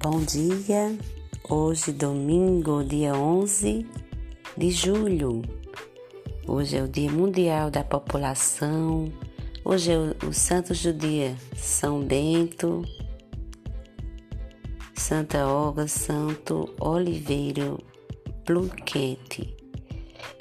Bom 0.00 0.20
dia, 0.20 0.96
hoje 1.48 1.90
domingo, 1.90 2.84
dia 2.84 3.14
11 3.14 3.84
de 4.56 4.70
julho. 4.70 5.42
Hoje 6.46 6.76
é 6.76 6.82
o 6.84 6.86
Dia 6.86 7.10
Mundial 7.10 7.68
da 7.68 7.82
População. 7.82 9.12
Hoje 9.64 9.90
é 9.90 9.98
o, 9.98 10.32
Santos 10.32 10.80
do 10.84 10.92
Dia 10.92 11.34
São 11.56 12.00
Bento, 12.00 12.84
Santa 14.94 15.48
Olga, 15.48 15.88
Santo 15.88 16.72
Oliveiro 16.80 17.82
Bluquete. 18.46 19.52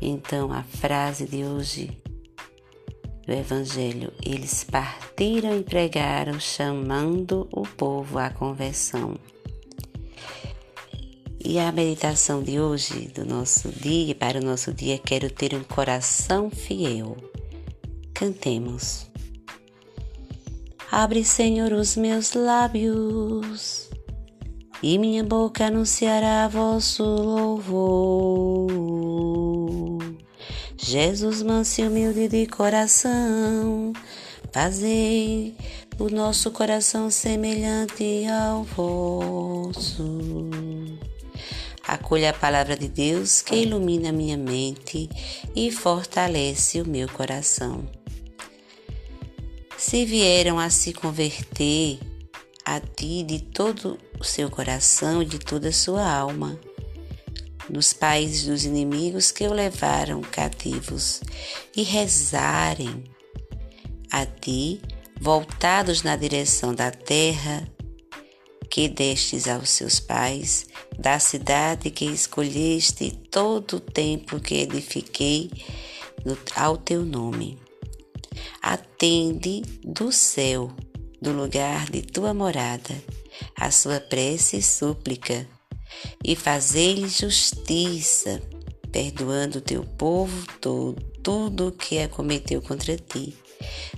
Então, 0.00 0.52
a 0.52 0.62
frase 0.62 1.26
de 1.26 1.42
hoje 1.42 2.00
do 3.26 3.32
Evangelho, 3.32 4.12
eles 4.24 4.62
partiram 4.62 5.58
e 5.58 5.64
pregaram, 5.64 6.38
chamando 6.38 7.48
o 7.50 7.62
povo 7.62 8.16
à 8.16 8.30
conversão. 8.30 9.18
E 11.42 11.58
a 11.58 11.72
meditação 11.72 12.42
de 12.42 12.60
hoje, 12.60 13.08
do 13.08 13.24
nosso 13.24 13.70
dia, 13.70 14.14
para 14.14 14.38
o 14.38 14.44
nosso 14.44 14.74
dia, 14.74 14.98
quero 14.98 15.30
ter 15.30 15.54
um 15.54 15.64
coração 15.64 16.50
fiel. 16.50 17.16
Cantemos. 18.12 19.10
Abre, 20.92 21.24
Senhor, 21.24 21.72
os 21.72 21.96
meus 21.96 22.34
lábios, 22.34 23.88
e 24.82 24.98
minha 24.98 25.24
boca 25.24 25.66
anunciará 25.66 26.46
vosso 26.46 27.02
louvor. 27.04 28.68
Jesus 30.76 31.42
manso 31.42 31.80
e 31.80 31.88
humilde 31.88 32.28
de 32.28 32.46
coração, 32.46 33.94
fazei 34.52 35.54
o 35.98 36.10
nosso 36.10 36.50
coração 36.50 37.10
semelhante 37.10 38.26
ao 38.26 38.64
vosso. 38.64 40.50
Acolha 41.86 42.30
a 42.30 42.34
palavra 42.34 42.76
de 42.76 42.88
Deus 42.88 43.42
que 43.42 43.56
ilumina 43.56 44.12
minha 44.12 44.36
mente 44.36 45.08
e 45.54 45.70
fortalece 45.70 46.80
o 46.80 46.88
meu 46.88 47.08
coração. 47.08 47.88
Se 49.76 50.04
vieram 50.04 50.58
a 50.58 50.68
se 50.70 50.92
converter 50.92 51.98
a 52.64 52.78
ti 52.80 53.22
de 53.22 53.40
todo 53.40 53.98
o 54.20 54.24
seu 54.24 54.50
coração 54.50 55.22
e 55.22 55.24
de 55.24 55.38
toda 55.38 55.70
a 55.70 55.72
sua 55.72 56.06
alma, 56.06 56.60
nos 57.68 57.92
países 57.92 58.44
dos 58.44 58.64
inimigos 58.64 59.30
que 59.30 59.46
o 59.46 59.52
levaram 59.52 60.20
cativos 60.20 61.20
e 61.74 61.82
rezarem 61.82 63.04
a 64.10 64.26
ti, 64.26 64.80
voltados 65.20 66.02
na 66.02 66.16
direção 66.16 66.74
da 66.74 66.90
terra 66.90 67.66
que 68.70 68.88
destes 68.88 69.48
aos 69.48 69.68
seus 69.68 69.98
pais, 69.98 70.68
da 70.96 71.18
cidade 71.18 71.90
que 71.90 72.04
escolheste, 72.04 73.10
todo 73.30 73.76
o 73.76 73.80
templo 73.80 74.40
que 74.40 74.54
edifiquei 74.54 75.50
ao 76.54 76.76
teu 76.76 77.04
nome. 77.04 77.58
Atende 78.62 79.62
do 79.84 80.12
céu, 80.12 80.70
do 81.20 81.32
lugar 81.32 81.90
de 81.90 82.02
tua 82.02 82.32
morada, 82.32 82.94
a 83.56 83.72
sua 83.72 83.98
prece 83.98 84.58
e 84.58 84.62
súplica 84.62 85.48
e 86.24 86.36
fazei-lhe 86.36 87.08
justiça, 87.08 88.40
perdoando 88.92 89.58
o 89.58 89.62
teu 89.62 89.82
povo 89.82 90.46
todo, 90.60 91.02
tudo 91.22 91.68
o 91.68 91.72
que 91.72 91.98
acometeu 91.98 92.62
contra 92.62 92.96
ti, 92.96 93.36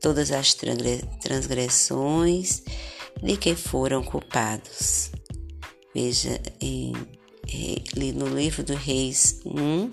todas 0.00 0.30
as 0.30 0.54
transgressões 0.54 2.62
de 3.24 3.38
que 3.38 3.56
foram 3.56 4.02
culpados. 4.02 5.10
Veja 5.94 6.40
em, 6.60 6.92
no 8.14 8.28
livro 8.28 8.62
do 8.62 8.74
Reis 8.74 9.40
1, 9.46 9.90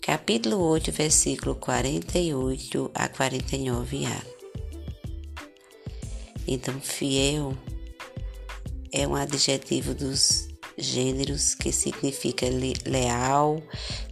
capítulo 0.00 0.58
8, 0.58 0.92
versículo 0.92 1.56
48 1.56 2.90
a 2.94 3.08
49a. 3.08 4.22
Então, 6.46 6.80
fiel 6.80 7.58
é 8.92 9.08
um 9.08 9.16
adjetivo 9.16 9.92
dos 9.92 10.46
gêneros, 10.76 11.54
que 11.54 11.72
significa 11.72 12.46
leal, 12.84 13.62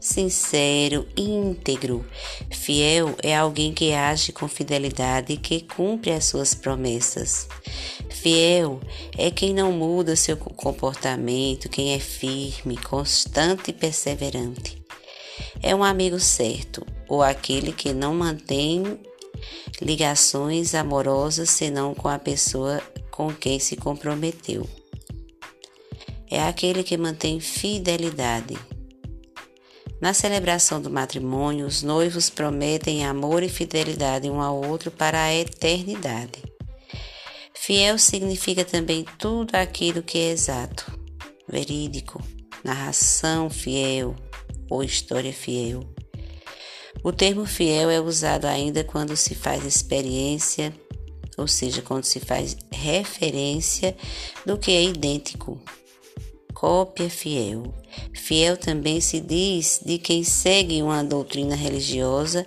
sincero, 0.01 1.07
íntegro. 1.17 2.05
Fiel 2.51 3.15
é 3.23 3.37
alguém 3.37 3.73
que 3.73 3.93
age 3.93 4.33
com 4.33 4.49
fidelidade 4.49 5.35
e 5.35 5.37
que 5.37 5.61
cumpre 5.61 6.11
as 6.13 6.25
suas 6.25 6.55
promessas. 6.55 7.49
Fiel 8.09 8.81
é 9.17 9.31
quem 9.31 9.53
não 9.53 9.73
muda 9.73 10.17
seu 10.17 10.37
comportamento, 10.37 11.69
quem 11.69 11.93
é 11.93 11.99
firme, 11.99 12.77
constante 12.77 13.71
e 13.71 13.75
perseverante. 13.75 14.83
É 15.63 15.75
um 15.75 15.85
amigo 15.85 16.19
certo, 16.21 16.87
ou 17.09 17.23
aquele 17.23 17.73
que 17.73 17.93
não 17.93 18.15
mantém 18.15 18.99
ligações 19.81 20.75
amorosas 20.75 21.51
senão 21.51 21.95
com 21.95 22.09
a 22.09 22.19
pessoa 22.19 22.81
com 23.11 23.33
quem 23.33 23.59
se 23.59 23.77
comprometeu 23.77 24.69
é 26.31 26.43
aquele 26.43 26.83
que 26.83 26.97
mantém 26.97 27.41
fidelidade. 27.41 28.57
Na 30.01 30.13
celebração 30.13 30.83
do 30.83 30.91
matrimônio, 30.91 31.67
os 31.67 31.83
noivos 31.83 32.29
prometem 32.29 33.07
amor 33.07 33.43
e 33.43 33.49
fidelidade 33.49 34.29
um 34.29 34.41
ao 34.41 34.63
outro 34.63 34.91
para 34.91 35.23
a 35.23 35.35
eternidade. 35.35 36.43
Fiel 37.55 37.99
significa 37.99 38.65
também 38.65 39.07
tudo 39.19 39.55
aquilo 39.55 40.03
que 40.03 40.19
é 40.19 40.31
exato, 40.31 40.85
verídico, 41.49 42.23
narração 42.63 43.49
fiel 43.49 44.15
ou 44.69 44.83
história 44.83 45.33
fiel. 45.33 45.81
O 47.03 47.13
termo 47.13 47.47
fiel 47.47 47.89
é 47.89 48.01
usado 48.01 48.47
ainda 48.47 48.85
quando 48.85 49.17
se 49.17 49.35
faz 49.35 49.65
experiência, 49.65 50.75
ou 51.39 51.49
seja, 51.49 51.81
quando 51.81 52.05
se 52.05 52.21
faz 52.21 52.57
referência 52.71 53.97
do 54.45 54.59
que 54.59 54.71
é 54.71 54.83
idêntico, 54.83 55.59
cópia 56.55 57.11
fiel. 57.11 57.75
Fiel 58.15 58.57
também 58.57 59.01
se 59.01 59.21
diz 59.21 59.81
de 59.85 59.99
quem 59.99 60.23
segue 60.25 60.81
uma 60.81 61.03
doutrina 61.03 61.55
religiosa 61.55 62.47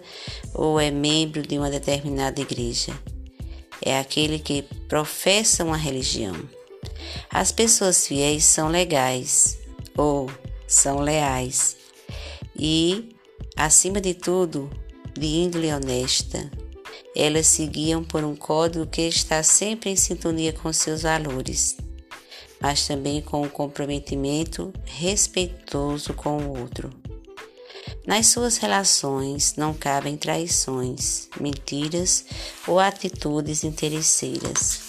ou 0.53 0.79
é 0.79 0.89
membro 0.89 1.43
de 1.43 1.57
uma 1.57 1.69
determinada 1.69 2.41
igreja. 2.41 2.97
É 3.81 3.99
aquele 3.99 4.39
que 4.39 4.63
professa 4.87 5.63
uma 5.63 5.77
religião. 5.77 6.35
As 7.29 7.51
pessoas 7.51 8.07
fiéis 8.07 8.43
são 8.43 8.69
legais 8.69 9.59
ou 9.95 10.31
são 10.67 10.99
leais 10.99 11.77
e, 12.57 13.09
acima 13.55 14.01
de 14.01 14.13
tudo, 14.13 14.69
de 15.13 15.27
índole 15.27 15.71
honesta. 15.71 16.49
Elas 17.15 17.47
se 17.47 17.65
guiam 17.67 18.03
por 18.03 18.23
um 18.23 18.35
código 18.35 18.85
que 18.85 19.01
está 19.01 19.43
sempre 19.43 19.89
em 19.89 19.95
sintonia 19.95 20.53
com 20.53 20.71
seus 20.71 21.01
valores 21.01 21.77
mas 22.61 22.87
também 22.87 23.21
com 23.21 23.41
um 23.41 23.49
comprometimento 23.49 24.73
respeitoso 24.85 26.13
com 26.13 26.37
o 26.37 26.59
outro. 26.59 26.89
Nas 28.05 28.27
suas 28.27 28.57
relações 28.57 29.55
não 29.57 29.73
cabem 29.73 30.15
traições, 30.15 31.27
mentiras 31.39 32.25
ou 32.65 32.79
atitudes 32.79 33.63
interesseiras. 33.65 34.79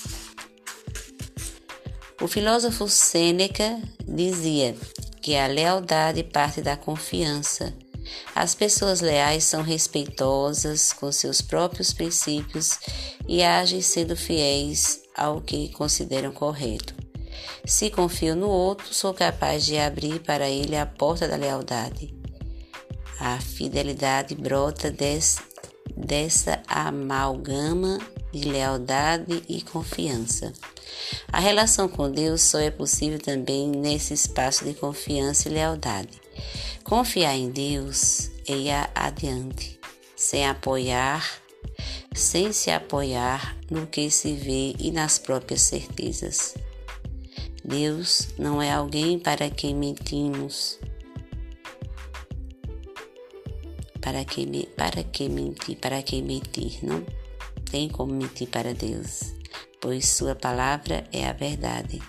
O 2.21 2.29
filósofo 2.29 2.89
Sêneca 2.89 3.81
dizia 4.07 4.77
que 5.21 5.37
a 5.37 5.47
lealdade 5.47 6.23
parte 6.23 6.63
da 6.63 6.77
confiança. 6.77 7.75
As 8.35 8.55
pessoas 8.55 9.01
leais 9.01 9.45
são 9.45 9.63
respeitosas 9.63 10.93
com 10.93 11.11
seus 11.13 11.41
próprios 11.41 11.93
princípios 11.93 12.79
e 13.27 13.43
agem 13.43 13.83
sendo 13.83 14.17
fiéis 14.17 15.01
ao 15.17 15.41
que 15.41 15.69
consideram 15.71 16.33
correto. 16.33 17.08
Se 17.69 17.91
confio 17.91 18.35
no 18.35 18.49
outro, 18.49 18.95
sou 18.95 19.13
capaz 19.13 19.67
de 19.67 19.77
abrir 19.77 20.21
para 20.21 20.49
ele 20.49 20.75
a 20.75 20.87
porta 20.87 21.29
da 21.29 21.37
lealdade. 21.37 22.15
A 23.21 23.39
fidelidade 23.41 24.35
brota 24.35 24.91
desse, 24.91 25.39
dessa 25.95 26.63
amalgama 26.67 27.99
de 28.33 28.49
lealdade 28.49 29.43
e 29.47 29.61
confiança. 29.61 30.51
A 31.31 31.39
relação 31.39 31.91
com 31.91 32.11
Deus 32.11 32.41
só 32.41 32.59
é 32.59 32.71
possível 32.71 33.19
também 33.19 33.69
nesse 33.69 34.15
espaço 34.15 34.65
de 34.65 34.73
confiança 34.73 35.51
e 35.51 35.53
lealdade. 35.53 36.23
Confiar 36.83 37.37
em 37.37 37.51
Deus 37.51 38.31
é 38.49 38.53
ir 38.53 38.91
adiante, 38.95 39.79
sem 40.17 40.49
apoiar, 40.49 41.23
sem 42.15 42.51
se 42.51 42.71
apoiar 42.71 43.59
no 43.71 43.87
que 43.87 44.11
se 44.11 44.33
vê 44.33 44.75
e 44.79 44.91
nas 44.91 45.19
próprias 45.19 45.61
certezas. 45.61 46.55
Deus 47.69 48.29
não 48.39 48.63
é 48.63 48.73
alguém 48.73 49.19
para 49.19 49.51
quem 49.51 49.75
mentimos. 49.75 50.79
Para 54.01 54.25
que, 54.25 54.67
para 54.75 55.05
que 55.05 55.29
mentir? 55.29 55.77
Para 55.77 56.03
que 56.03 56.23
mentir? 56.23 56.79
Não 56.83 57.05
tem 57.71 57.91
como 57.91 58.15
mentir 58.15 58.49
para 58.49 58.73
Deus, 58.73 59.35
pois 59.83 60.09
Sua 60.09 60.35
palavra 60.35 61.07
é 61.13 61.29
a 61.29 61.35
verdade. 61.35 62.01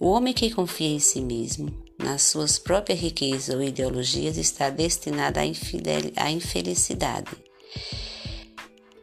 O 0.00 0.06
homem 0.08 0.32
que 0.32 0.50
confia 0.50 0.88
em 0.88 0.98
si 0.98 1.20
mesmo, 1.20 1.68
nas 1.98 2.22
suas 2.22 2.58
próprias 2.58 2.98
riquezas 2.98 3.54
ou 3.54 3.62
ideologias, 3.62 4.38
está 4.38 4.70
destinado 4.70 5.38
à 5.38 6.30
infelicidade. 6.30 7.30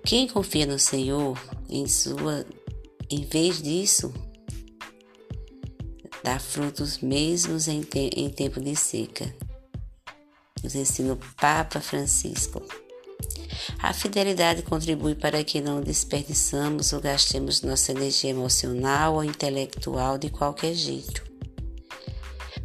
Quem 0.04 0.28
confia 0.28 0.66
no 0.66 0.80
Senhor, 0.80 1.40
em 1.70 1.86
sua, 1.88 2.44
em 3.08 3.24
vez 3.24 3.62
disso, 3.62 4.12
dá 6.26 6.40
frutos 6.40 6.98
mesmos 6.98 7.68
em, 7.68 7.84
te, 7.84 8.10
em 8.16 8.32
tempo 8.32 8.60
de 8.60 8.76
seca. 8.76 9.32
Nos 10.64 10.74
ensina 10.74 11.14
o 11.14 11.20
Papa 11.40 11.80
Francisco. 11.80 12.64
A 13.78 13.94
fidelidade 13.94 14.64
contribui 14.64 15.14
para 15.14 15.44
que 15.44 15.62
não 15.62 15.82
desperdiçamos 15.82 16.94
ou 16.94 17.00
gastemos 17.00 17.62
nossa 17.62 17.92
energia 17.92 18.32
emocional 18.32 19.14
ou 19.14 19.24
intelectual 19.24 20.18
de 20.18 20.32
qualquer 20.32 20.74
jeito. 20.74 21.24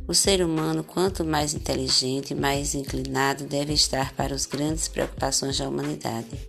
O 0.08 0.14
ser 0.14 0.42
humano, 0.42 0.82
quanto 0.82 1.22
mais 1.22 1.52
inteligente, 1.52 2.34
mais 2.34 2.74
inclinado 2.74 3.44
deve 3.44 3.74
estar 3.74 4.14
para 4.14 4.34
as 4.34 4.46
grandes 4.46 4.88
preocupações 4.88 5.58
da 5.58 5.68
humanidade. 5.68 6.48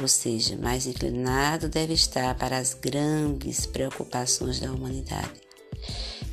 Ou 0.00 0.08
seja, 0.08 0.56
mais 0.56 0.88
inclinado 0.88 1.68
deve 1.68 1.94
estar 1.94 2.34
para 2.34 2.58
as 2.58 2.74
grandes 2.74 3.64
preocupações 3.64 4.58
da 4.58 4.72
humanidade. 4.72 5.40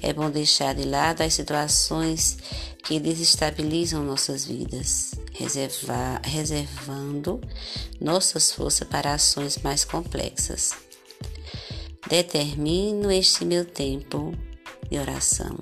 É 0.01 0.13
bom 0.13 0.30
deixar 0.30 0.74
de 0.74 0.84
lado 0.84 1.22
as 1.22 1.34
situações 1.34 2.38
que 2.84 3.00
desestabilizam 3.00 4.04
nossas 4.04 4.46
vidas, 4.46 5.13
reservar, 5.34 6.22
reservando 6.24 7.42
nossas 8.00 8.51
forças 8.51 8.88
para 8.88 9.13
ações 9.13 9.57
mais 9.57 9.84
complexas. 9.84 10.74
Determino 12.10 13.12
este 13.12 13.44
meu 13.44 13.66
tempo 13.66 14.34
de 14.90 14.98
oração, 14.98 15.57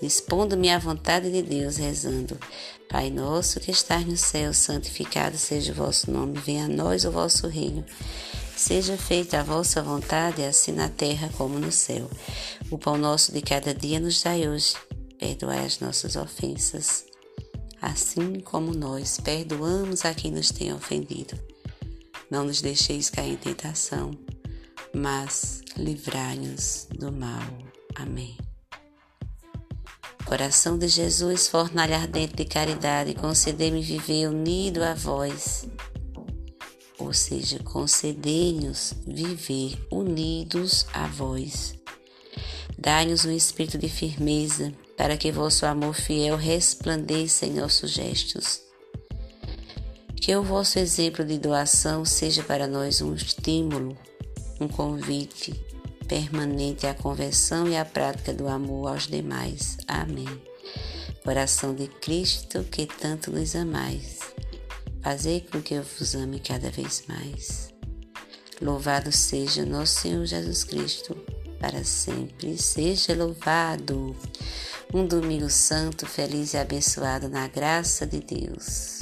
dispondo-me 0.00 0.70
à 0.70 0.78
vontade 0.78 1.32
de 1.32 1.42
Deus, 1.42 1.76
rezando: 1.76 2.38
Pai 2.88 3.10
nosso 3.10 3.58
que 3.60 3.70
estás 3.70 4.04
no 4.04 4.16
céu, 4.16 4.52
santificado 4.52 5.38
seja 5.38 5.72
o 5.72 5.74
vosso 5.74 6.10
nome, 6.10 6.38
venha 6.38 6.66
a 6.66 6.68
nós 6.68 7.04
o 7.04 7.10
vosso 7.10 7.48
reino. 7.48 7.84
Seja 8.60 8.94
feita 8.94 9.40
a 9.40 9.42
vossa 9.42 9.82
vontade, 9.82 10.44
assim 10.44 10.70
na 10.70 10.86
terra 10.86 11.30
como 11.38 11.58
no 11.58 11.72
céu. 11.72 12.10
O 12.70 12.76
pão 12.76 12.98
nosso 12.98 13.32
de 13.32 13.40
cada 13.40 13.72
dia 13.72 13.98
nos 13.98 14.22
dai 14.22 14.46
hoje. 14.46 14.74
Perdoai 15.18 15.64
as 15.64 15.80
nossas 15.80 16.14
ofensas, 16.14 17.06
assim 17.80 18.38
como 18.40 18.74
nós 18.74 19.18
perdoamos 19.18 20.04
a 20.04 20.12
quem 20.12 20.30
nos 20.30 20.50
tem 20.50 20.74
ofendido. 20.74 21.38
Não 22.30 22.44
nos 22.44 22.60
deixeis 22.60 23.08
cair 23.08 23.32
em 23.32 23.36
tentação, 23.36 24.10
mas 24.94 25.62
livrai-nos 25.74 26.86
do 26.90 27.10
mal. 27.10 27.42
Amém. 27.94 28.36
Coração 30.26 30.76
de 30.76 30.86
Jesus, 30.86 31.48
fornalha 31.48 31.96
ardente 31.96 32.36
de 32.36 32.44
caridade, 32.44 33.14
concedei-me 33.14 33.80
viver 33.80 34.28
unido 34.28 34.82
a 34.84 34.92
vós 34.92 35.66
ou 37.10 37.14
seja, 37.14 37.58
concedei-nos 37.64 38.94
viver 39.04 39.76
unidos 39.90 40.86
a 40.92 41.08
vós. 41.08 41.74
Dai-nos 42.78 43.24
um 43.24 43.32
espírito 43.32 43.76
de 43.76 43.88
firmeza, 43.88 44.72
para 44.96 45.16
que 45.16 45.32
vosso 45.32 45.66
amor 45.66 45.92
fiel 45.92 46.36
resplandeça 46.36 47.46
em 47.46 47.54
nossos 47.54 47.90
gestos. 47.90 48.60
Que 50.14 50.36
o 50.36 50.44
vosso 50.44 50.78
exemplo 50.78 51.24
de 51.24 51.36
doação 51.36 52.04
seja 52.04 52.44
para 52.44 52.68
nós 52.68 53.00
um 53.00 53.12
estímulo, 53.12 53.98
um 54.60 54.68
convite 54.68 55.52
permanente 56.06 56.86
à 56.86 56.94
conversão 56.94 57.66
e 57.66 57.76
à 57.76 57.84
prática 57.84 58.32
do 58.32 58.46
amor 58.46 58.92
aos 58.92 59.08
demais. 59.08 59.78
Amém. 59.88 60.28
Coração 61.24 61.74
de 61.74 61.88
Cristo, 61.88 62.62
que 62.62 62.86
tanto 62.86 63.32
nos 63.32 63.56
amais 63.56 64.19
Fazei 65.02 65.40
com 65.40 65.62
que 65.62 65.74
eu 65.74 65.82
vos 65.82 66.14
ame 66.14 66.38
cada 66.38 66.70
vez 66.70 67.04
mais. 67.08 67.72
Louvado 68.60 69.10
seja 69.10 69.64
nosso 69.64 70.00
Senhor 70.00 70.26
Jesus 70.26 70.64
Cristo, 70.64 71.16
para 71.58 71.82
sempre 71.84 72.58
seja 72.58 73.14
louvado. 73.14 74.14
Um 74.92 75.06
domingo 75.06 75.48
santo, 75.48 76.04
feliz 76.04 76.52
e 76.52 76.58
abençoado 76.58 77.28
na 77.28 77.48
graça 77.48 78.06
de 78.06 78.20
Deus. 78.20 79.00